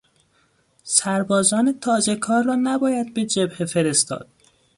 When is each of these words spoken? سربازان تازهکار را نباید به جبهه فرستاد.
سربازان 0.83 1.79
تازهکار 1.79 2.43
را 2.43 2.55
نباید 2.55 3.13
به 3.13 3.25
جبهه 3.25 3.65
فرستاد. 3.65 4.29